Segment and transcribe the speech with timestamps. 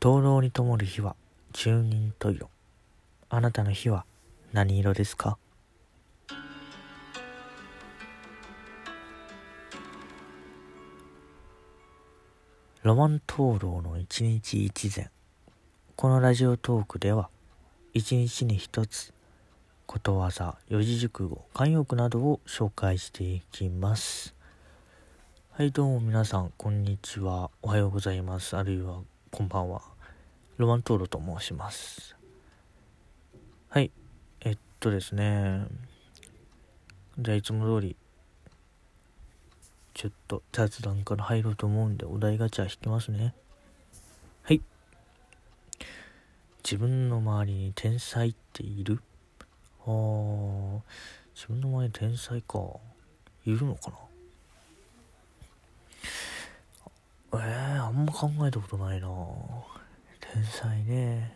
[0.00, 1.16] 灯籠に灯る火は
[1.52, 2.48] 十人十色。
[3.30, 4.04] あなたの火は
[4.52, 5.38] 何色ですか？
[12.84, 15.10] ロマン灯籠の一日一善
[15.96, 17.28] このラジオトークでは
[17.92, 19.12] 一日に一つ
[19.86, 24.32] ことわざ四字熟語慣用句などを紹介していきます。
[25.50, 27.50] はいどうも皆さんこんにちは。
[27.62, 28.56] おはようございます。
[28.56, 29.82] あるいはこんばんは。
[30.56, 32.16] ロマントーロと申します。
[33.68, 33.90] はい。
[34.40, 35.66] えっとですね。
[37.18, 37.96] じゃあいつも通り
[39.92, 43.34] ちょっと雑談から入ろうと思うんでお題ガチャ引きますね。
[44.42, 44.62] はい。
[46.64, 49.00] 自分の周りに天才っている？
[49.84, 50.80] あー
[51.34, 52.58] 自分の周りに天才か。
[53.44, 53.96] いるのかな？
[57.34, 59.08] えー、あんま考えたことないな。
[60.20, 61.34] 天才ね。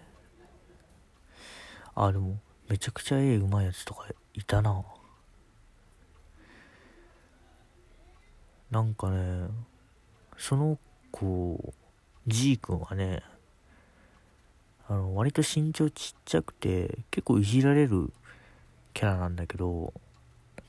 [1.94, 4.82] あでもめちゃくちゃ絵うまいやつとかいたな。
[8.70, 9.48] なんかね
[10.38, 10.78] その
[11.10, 11.74] 子
[12.26, 13.22] G 君はね
[14.88, 18.10] あの割と身長ちっちゃくて結構いじられる
[18.94, 19.92] キャラなんだけど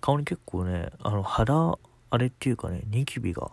[0.02, 1.78] 顔に結構ねあの肌
[2.10, 3.52] あれっていうかねニキビが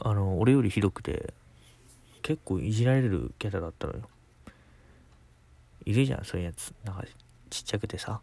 [0.00, 1.32] あの俺よりひどくて
[2.22, 4.08] 結構いじられるキャラだったのよ。
[5.84, 6.74] いるじゃんそういうやつ。
[6.84, 7.04] なんか
[7.50, 8.20] ちっちゃくてさ。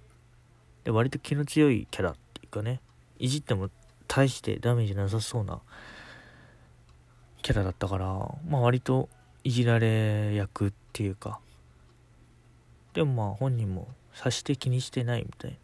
[0.84, 2.80] で割と気の強いキャラっていうかね
[3.18, 3.70] いじっても
[4.08, 5.60] 大してダメージなさそうな
[7.42, 8.06] キャラだったから
[8.48, 9.10] まあ割と
[9.44, 11.40] いじられ役っていうか。
[12.94, 15.58] でもまあ本人も察して気にしてないみたいな。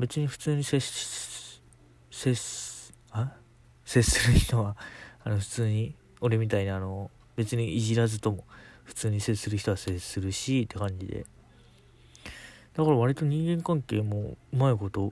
[0.00, 1.62] 別に普通に接し
[2.10, 3.32] 接あ？
[3.88, 4.76] 接する人は
[5.24, 8.44] あの普通に俺みたいにあの別にいじらずとも
[8.84, 11.24] 普通に接する人は接するしって感じで。
[12.74, 15.10] だから割と人間関係もうまいこと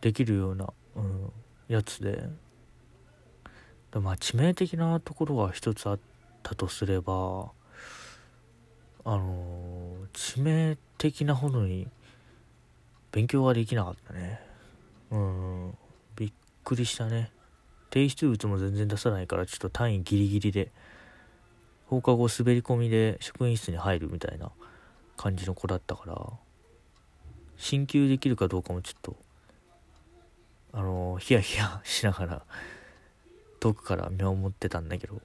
[0.00, 1.32] できるような、うん、
[1.68, 2.28] やつで。
[3.94, 5.98] まあ致命的なところが一つあっ
[6.42, 7.52] たとすれば
[9.04, 11.86] あの致命的なほどに
[13.12, 14.40] 勉強ができなかったね。
[15.12, 15.78] うん
[16.16, 16.32] びっ
[16.64, 17.30] くりしたね。
[17.92, 20.72] 提出物も全然出さないからちょっと単位ギリギリで
[21.86, 24.50] 放課後滑り込みで職員室に入るみたいな
[25.18, 26.16] 感じの子だったから
[27.58, 29.16] 進級できるかどうかもちょっと
[30.72, 32.42] あのヒヤヒヤしながら
[33.60, 35.20] 遠くから見守ってたんだけど。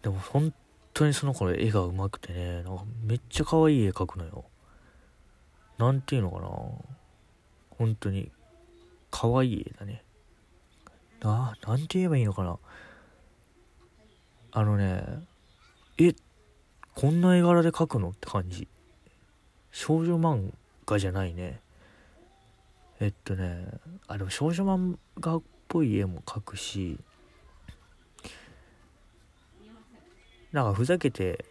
[0.00, 0.54] でも本
[0.94, 4.44] 当にその子の絵がうまくてねなんかめっちゃ可愛い絵描くのよ。
[5.76, 6.48] なんていうのかな。
[7.70, 8.30] 本当に
[9.10, 10.02] 可愛い絵だね。
[11.20, 12.58] な、なんて言えばいいのかな。
[14.52, 15.02] あのね、
[15.98, 16.14] え、
[16.94, 18.68] こんな絵柄で描くのって感じ。
[19.70, 20.52] 少女漫
[20.86, 21.60] 画じゃないね。
[23.00, 23.68] えっとね、
[24.06, 26.98] あ、でも少女漫画っぽい絵も描くし、
[30.52, 31.44] なんかふざけて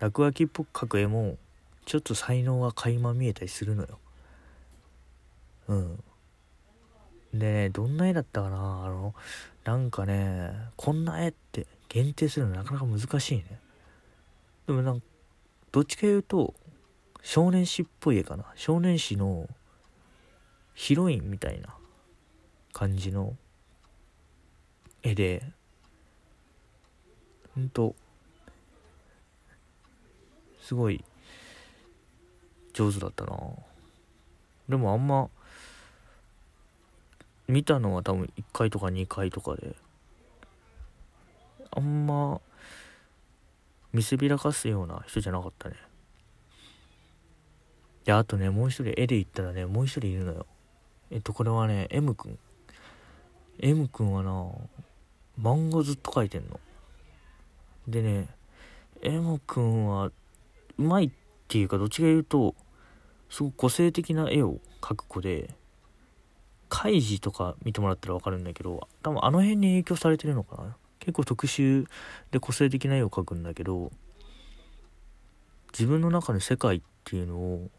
[0.00, 1.38] 落書きっぽく描く絵も、
[1.86, 3.98] ちょっと才能が垣間見えたりするのよ。
[5.68, 6.04] うん。
[7.32, 8.56] でね、どんな絵だったかな？
[8.84, 9.14] あの、
[9.64, 13.60] なんかね、こんな絵って限定するのなかなか難しいね。
[14.66, 15.06] でもなんか、
[15.70, 16.54] どっちか言うと、
[17.22, 18.44] 少年誌っぽい絵かな？
[18.56, 19.48] 少年誌の
[20.74, 21.74] ヒロインみたいな
[22.72, 23.36] 感じの
[25.02, 25.42] 絵で、
[27.54, 27.94] ほんと、
[30.60, 31.04] すごい
[32.72, 33.38] 上手だったな。
[34.68, 35.28] でもあんま、
[37.50, 39.74] 見たのは多分1回とか2回とかで。
[41.72, 42.40] あんま
[43.92, 45.76] 見せびらかすような人じゃなかったね。
[48.04, 50.46] であとねもう一人絵で言ったらねもう一人いるのよ。
[51.10, 52.38] えっとこれはね M 君。
[53.60, 54.46] M 君はな
[55.40, 56.58] 漫画ずっと描いてんの。
[57.86, 58.28] でね
[59.02, 60.12] M 君はう
[60.78, 61.10] まいっ
[61.48, 62.54] ていうかどっちか言うと
[63.28, 65.54] すごく個性的な絵を描く子で
[66.70, 70.76] カイジとか見てもらったら分かるんだけど多分あの辺に影響されてるのかな。
[71.00, 71.86] 結構特殊
[72.30, 73.90] で個性的な絵を描くんだけど
[75.72, 77.70] 自分の中の世界っていうのを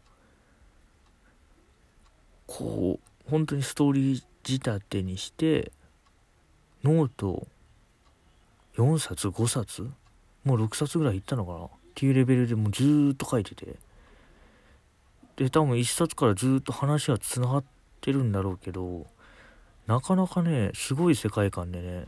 [2.46, 5.70] こう本当にストーリー仕立てにして
[6.82, 7.46] ノート
[8.76, 9.88] 4冊5冊
[10.44, 13.76] もう6冊ぐらいいったのかなっていうレベルでもうずーっと書いてて。
[15.36, 17.71] で多分1冊からずっと話がつながって
[18.02, 19.06] ってるんだろうけど
[19.86, 22.06] なかなかねすごい世界観でね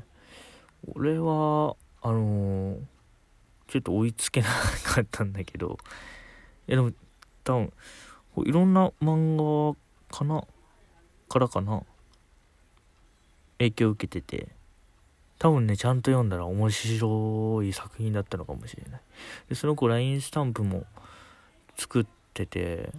[0.93, 2.79] 俺はあのー、
[3.69, 4.49] ちょっと追いつけな
[4.83, 5.79] かったんだけど
[6.67, 6.93] いやでも
[7.45, 7.73] 多分
[8.45, 9.77] いろんな漫画
[10.11, 10.45] かな
[11.29, 11.85] からかな
[13.59, 14.49] 影響を受けてて
[15.39, 19.01] 多分ねちゃんと読んだら面白い作品だったのかもしれない。
[19.49, 20.85] でその子 LINE スタンプも
[21.77, 22.91] 作ってて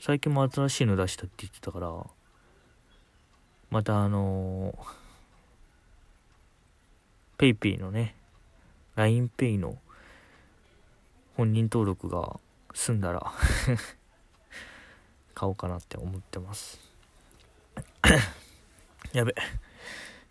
[0.00, 2.06] 最近も新しいの出したって言ってたから
[3.70, 4.76] またあの
[7.38, 8.14] PayPay のね
[8.96, 9.78] LINEPay の
[11.36, 12.38] 本人登録が
[12.74, 13.32] 済んだら
[15.34, 16.78] 買おうかなって思ってます。
[19.12, 19.34] やべ。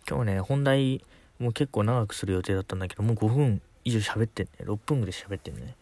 [0.07, 1.03] 今日ね本題
[1.39, 4.51] もう結構長くする予定だったんだけどもう5分以上喋ってんね。
[4.59, 5.75] 6分ぐらい喋ってんね。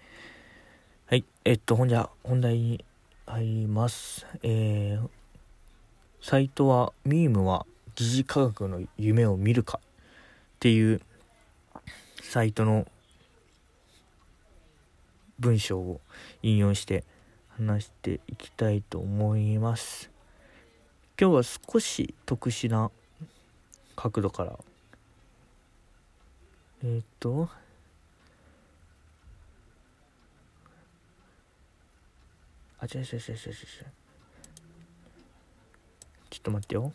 [1.08, 1.26] はい。
[1.44, 2.86] えっとほんじゃ本題に
[3.26, 4.26] 入ります。
[4.44, 5.10] えー、
[6.22, 7.66] サイトはミームは
[7.96, 11.02] 疑似科学の夢を見るかっていう
[12.22, 12.86] サイトの
[15.40, 16.02] 文章を
[16.42, 17.04] 引用して
[17.50, 20.10] 話していきたいと思います。
[21.20, 22.92] 今日は少し特殊な
[23.96, 24.60] 角度から。
[26.84, 27.50] えっ、ー、と。
[32.80, 34.07] あ違う違う違う違う違う。
[36.38, 36.94] ちょっと待ってよ。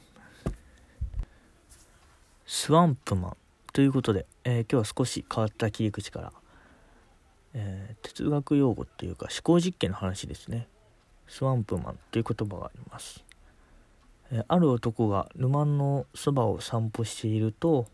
[2.47, 3.37] スワンプマン
[3.73, 6.33] ということで、えー、今日は少し変わった切り口から
[7.55, 10.67] えー、哲学用語っていうか思考実験の話ですね。
[11.29, 13.25] スワンプマンという言葉があります、
[14.31, 17.87] えー、ある男が沼のそばを散歩していると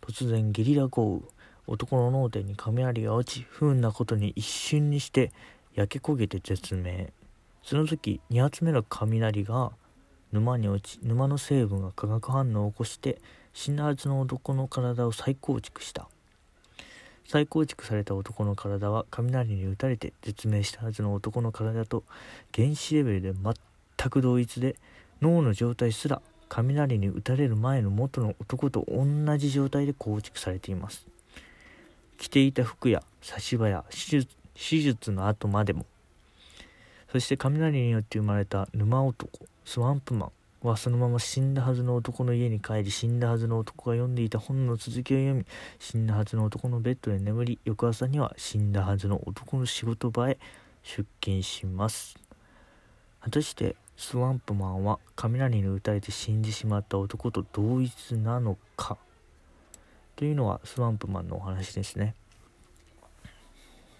[0.00, 1.22] 突然ゲリラ豪雨
[1.66, 5.32] 男の脳天に雷が落ち不運なことに一瞬にして
[5.74, 7.12] 焼け焦げて絶命。
[7.62, 9.72] その時2発目の雷が
[10.32, 13.18] 沼に落ち沼の成分が化学反応を起こして
[13.54, 16.08] 死んだはずの男の体を再構築した。
[17.26, 22.04] 再構築された男の体は雷に打たれて絶命したはずの男の体と
[22.54, 24.76] 原子レベルで全く同一で
[25.20, 29.04] 脳の状態すら雷に打たれる前の元の男と同
[29.38, 31.06] じ状態で構築されています。
[32.18, 35.84] 着ていた服や差し歯や手術の後までも
[37.10, 39.28] そして雷によって生まれた沼男
[39.64, 45.46] スワンプマンはそのまま死んだはずの男の家に帰り死んだはずの男が読んでいた本の続きを読み
[45.78, 50.38] 死んだはずの男のベッドで眠り翌朝には死んだはずの男の仕事場へ
[50.82, 52.16] 出勤します。
[53.20, 58.98] 果たしてスワンプマンは雷に打たれて死んでしまった男と同一なのか？
[60.16, 62.14] というのはスワンプマンのお話ですね。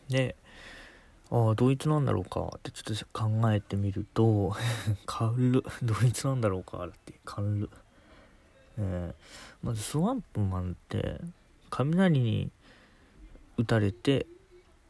[0.08, 0.36] で
[1.30, 2.52] ああ、同一なんだろうか。
[2.56, 4.54] ってちょっと考えてみると、
[5.06, 7.68] 軽同一なんだろうかって、軽
[8.78, 11.20] えー、まずスワンプマンって、
[11.70, 12.50] 雷に
[13.56, 14.26] 打たれて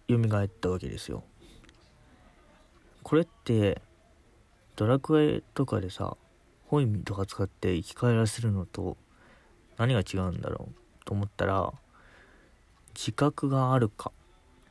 [0.09, 1.25] 蘇ったわけですよ。
[3.03, 3.81] これって、
[4.75, 6.17] ドラクエとかでさ、
[6.67, 8.97] ホイミとか使って生き返らせるのと
[9.79, 11.73] 何が違うんだろうと思ったら、
[12.95, 14.11] 自覚があるか。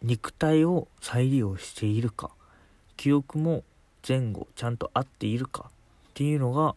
[0.06, 2.30] 肉体を再利用しているか
[2.96, 3.64] 記憶も
[4.08, 5.72] 前後ちゃんと合っているかっ
[6.14, 6.76] ていうのが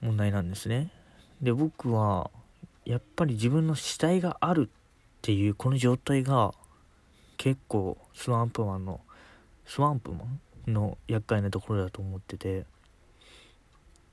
[0.00, 0.92] 問題なんですね。
[1.42, 2.30] で僕は
[2.84, 4.78] やっぱり自分の死体があるっ
[5.20, 6.54] ていうこの状態が
[7.38, 9.00] 結構スワンプマンの
[9.66, 10.26] スワンプマ
[10.68, 12.66] ンの厄介なところだと思ってて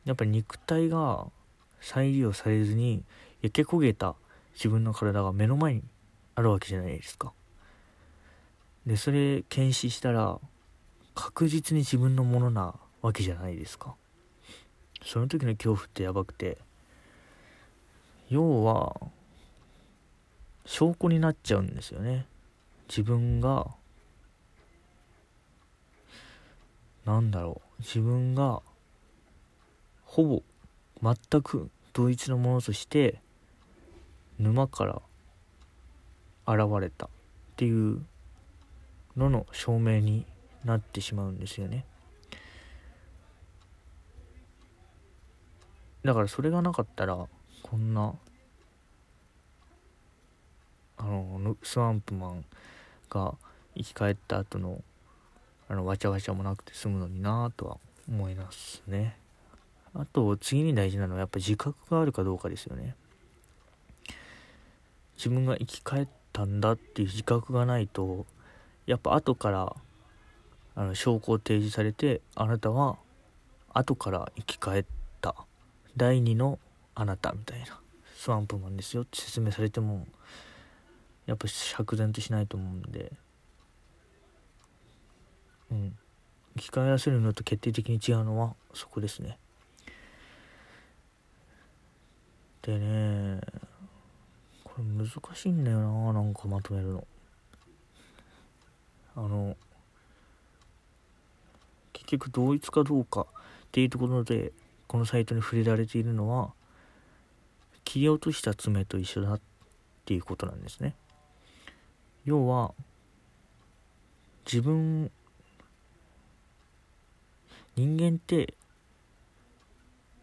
[0.05, 1.27] やっぱり肉体が
[1.79, 3.03] 再利用されずに
[3.43, 4.15] 焼け焦げた
[4.55, 5.83] 自分の体が目の前に
[6.33, 7.33] あるわけじゃないですか。
[8.85, 10.39] でそれ検視したら
[11.13, 13.95] 確実に自分のものなわけじゃないですか。
[15.03, 16.57] その時の恐怖ってやばくて
[18.29, 18.95] 要は
[20.65, 22.25] 証拠になっちゃうんですよね。
[22.87, 23.67] 自分が
[27.05, 28.61] なんだろう自分が
[30.05, 30.43] ほぼ
[31.01, 33.19] 全く同一のものとして
[34.39, 35.01] 沼から
[36.47, 37.09] 現れたっ
[37.55, 38.05] ていう
[39.17, 40.25] のの証明に
[40.63, 41.85] なってしまうんですよね。
[46.03, 47.27] だからそれがなかったら
[47.63, 48.13] こんな
[50.97, 52.45] あのスワンプマン
[53.09, 53.35] が
[53.75, 54.81] 生き返った後の
[55.67, 57.77] あのわちゃわちゃもなくて済むのになぁとは
[58.09, 59.17] 思いますね。
[59.93, 62.95] あと次に大事なのはやっぱ自覚があるかどうかですよね。
[65.17, 68.25] 自分が生き返ったんだっていう自覚がないと
[68.91, 69.73] やっぱ後から
[70.75, 72.97] あの証拠を提示されてあなたは
[73.73, 74.85] 後から生き返っ
[75.21, 75.33] た。
[75.95, 76.59] 第二の
[76.93, 77.79] あなたみたいな。
[78.17, 80.05] スワンプマンですよって説明されても
[81.25, 83.13] やっぱ釈然としないと思うんで。
[85.71, 85.97] うん。
[86.57, 89.37] 機械合わせるのと決定的に違うのはそこですね。
[92.61, 93.39] でね
[94.65, 97.07] これ難しいんだよななんかまとめるの。
[99.15, 99.55] あの
[101.93, 103.25] 結局同一かどうかっ
[103.71, 104.51] ていうところで
[104.87, 106.53] このサイトに触れられているのは
[107.83, 109.41] 切り落とした爪と一緒だっ
[110.05, 110.95] ていうことなんですね。
[112.25, 112.73] 要は
[114.45, 115.11] 自分
[117.75, 118.53] 人間って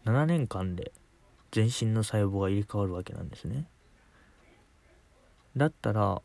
[0.05, 0.91] 7年間で
[1.51, 3.65] 全身の細胞が入れ替わるわけなんですね。
[5.57, 6.21] だったら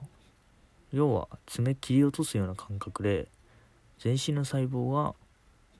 [0.95, 3.27] 要は爪切り落とすような感覚で
[3.99, 5.15] 全身の細胞が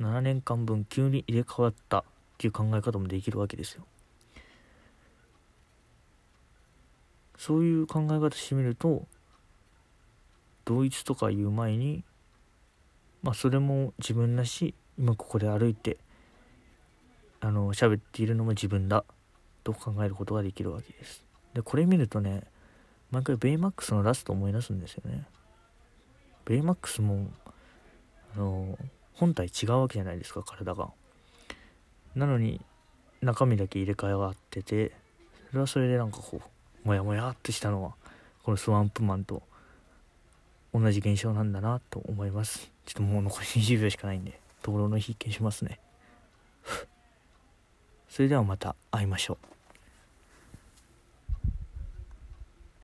[0.01, 2.03] 7年間分急に入れ替わったっ
[2.37, 3.85] ていう考え方もできるわけですよ。
[7.39, 9.07] そういう考え方してみると
[10.65, 12.03] 同一とか言う前に
[13.23, 15.99] まあそれも自分らし今ここで歩いて
[17.41, 19.05] あの喋っているのも自分だ
[19.63, 21.25] と考えることができるわけです。
[21.53, 22.43] でこれ見るとね
[23.15, 25.25] 毎回ベイマックスのラスト思い出すんですよね。
[26.47, 27.29] ベイマックスも
[28.35, 28.77] あの
[29.13, 30.91] 本体違うわけじゃないですか体が。
[32.17, 32.61] なのに
[33.23, 34.91] 中身だけ入れ替えがあってて
[35.51, 36.49] それはそれでなんかこう
[36.83, 37.95] モヤモヤっとしたのは
[38.43, 39.45] このスワンプマンと
[40.75, 42.69] 同じ現象なんだなと思います。
[42.85, 45.79] ちょっともう残り20秒しかないんで灯籠の筆見しますね。
[48.11, 49.54] それではまた会いましょう。